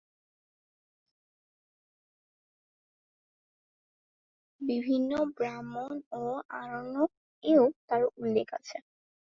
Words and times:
বিভিন্ন 4.61 5.11
ব্রাহ্মণ 5.35 5.93
ও 6.13 6.23
আরণ্যক 6.59 7.09
-এও 7.43 7.63
তাঁর 7.87 8.01
উল্লেখ 8.17 8.47
আছে। 8.59 8.77